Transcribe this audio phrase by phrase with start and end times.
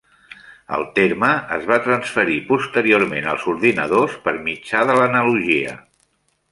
[0.77, 5.81] El terme es va transferir posteriorment als ordinadors per mitjà de l"analogia.